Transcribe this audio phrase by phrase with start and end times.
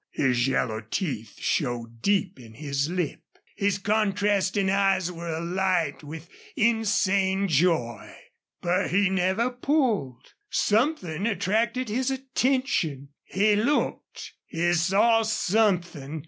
[0.09, 3.21] His yellow teeth showed deep in his lip.
[3.55, 8.11] His contrasting eyes were alight with insane joy.
[8.61, 10.33] But he never pulled.
[10.49, 13.09] Something attracted his attention.
[13.25, 14.33] He looked.
[14.47, 16.19] He saw something.